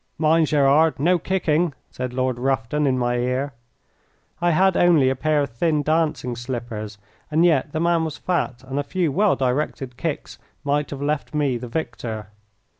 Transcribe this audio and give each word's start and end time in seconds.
"Mind, 0.17 0.47
Gerard, 0.47 0.99
no 0.99 1.19
kicking!" 1.19 1.73
said 1.91 2.11
Lord 2.11 2.39
Rufton 2.39 2.87
in 2.87 2.97
my 2.97 3.17
ear. 3.17 3.53
I 4.41 4.49
had 4.49 4.75
only 4.75 5.11
a 5.11 5.15
pair 5.15 5.43
of 5.43 5.51
thin 5.51 5.83
dancing 5.83 6.35
slippers, 6.35 6.97
and 7.29 7.45
yet 7.45 7.71
the 7.71 7.79
man 7.79 8.03
was 8.03 8.17
fat, 8.17 8.63
and 8.67 8.79
a 8.79 8.83
few 8.83 9.11
well 9.11 9.35
directed 9.35 9.97
kicks 9.97 10.39
might 10.63 10.89
have 10.89 11.03
left 11.03 11.35
me 11.35 11.55
the 11.59 11.67
victor. 11.67 12.29